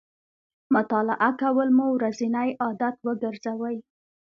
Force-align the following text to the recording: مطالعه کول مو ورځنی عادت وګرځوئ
مطالعه 0.75 1.29
کول 1.41 1.69
مو 1.77 1.85
ورځنی 1.97 2.49
عادت 2.63 2.95
وګرځوئ 3.07 3.77